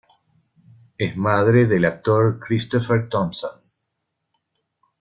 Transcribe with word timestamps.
Es 0.97 1.15
madre 1.15 1.67
del 1.67 1.85
actor 1.85 2.39
Christopher 2.39 3.07
Thompson. 3.07 3.61